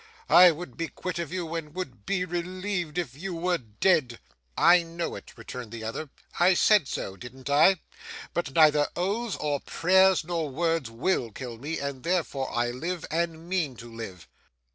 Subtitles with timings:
[0.31, 4.19] I would be quit of you, and would be relieved if you were dead.'
[4.57, 6.09] 'I know it,' returned the other.
[6.39, 7.81] 'I said so, didn't I?
[8.33, 13.47] But neither oaths, or prayers, nor words, WILL kill me, and therefore I live, and
[13.47, 14.27] mean to live.